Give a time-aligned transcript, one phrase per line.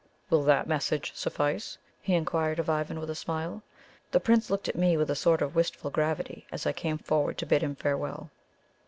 [0.31, 3.61] Will that message suffice?" he inquired of Ivan, with a smile.
[4.09, 7.37] The Prince looked at me with a sort of wistful gravity as I came forward
[7.37, 8.31] to bid him farewell.